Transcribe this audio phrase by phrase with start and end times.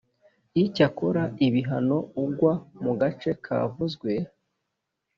[0.63, 2.53] Icyakora ibihano ugwa
[2.83, 4.11] mu gace kavuzwe